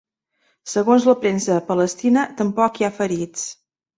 Segons 0.71 1.05
la 1.09 1.13
premsa 1.25 1.59
palestina, 1.67 2.23
tampoc 2.39 2.79
hi 2.81 2.87
ha 2.89 2.93
ferits. 2.99 3.47